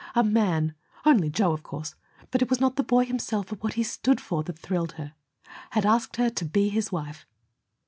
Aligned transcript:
A 0.15 0.23
man 0.23 0.73
only 1.05 1.29
Joe, 1.29 1.51
of 1.51 1.61
course, 1.61 1.93
but 2.31 2.41
it 2.41 2.49
was 2.49 2.59
not 2.59 2.75
the 2.75 2.81
boy 2.83 3.05
himself, 3.05 3.49
but 3.49 3.61
what 3.61 3.73
he 3.73 3.83
stood 3.83 4.19
for, 4.19 4.41
that 4.45 4.57
thrilled 4.57 4.93
her 4.93 5.13
had 5.69 5.85
asked 5.85 6.15
her 6.15 6.31
to 6.31 6.43
be 6.43 6.69
his 6.69 6.91
wife. 6.91 7.27